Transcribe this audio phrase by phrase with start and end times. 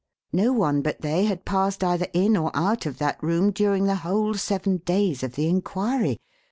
[0.33, 3.97] No one but they had passed either in or out of that room during the
[3.97, 6.17] whole seven days of the inquiry.